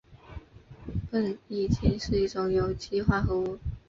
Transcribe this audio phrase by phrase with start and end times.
[1.11, 3.59] 苯乙腈是一种有机化合物。